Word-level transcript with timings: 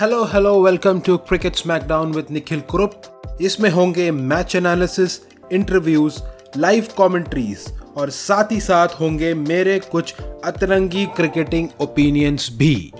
Hello 0.00 0.24
hello 0.24 0.50
welcome 0.62 0.98
to 1.00 1.16
cricket 1.18 1.54
smackdown 1.56 2.10
with 2.12 2.26
Nikhil 2.30 2.60
Kurup 2.60 3.38
इसमें 3.40 3.68
होंगे 3.70 4.10
match 4.10 4.56
analysis 4.56 5.18
interviews 5.52 6.18
live 6.56 6.88
commentaries 6.98 7.64
और 7.96 8.10
साथ 8.10 8.52
ही 8.52 8.60
साथ 8.60 9.00
होंगे 9.00 9.32
मेरे 9.34 9.78
कुछ 9.92 10.14
अतरंगी 10.44 11.06
क्रिकेटिंग 11.06 11.68
ओपिनियंस 11.80 12.48
भी। 12.56 12.92